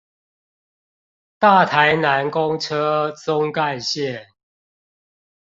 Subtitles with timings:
[1.37, 4.25] 大台南公車棕幹線